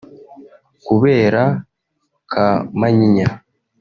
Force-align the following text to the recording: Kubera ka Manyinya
Kubera 0.85 1.43
ka 2.31 2.47
Manyinya 2.79 3.27